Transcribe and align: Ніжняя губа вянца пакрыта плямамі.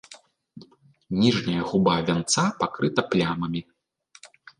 Ніжняя 1.23 1.61
губа 1.71 1.93
вянца 2.07 2.43
пакрыта 2.63 3.01
плямамі. 3.13 3.61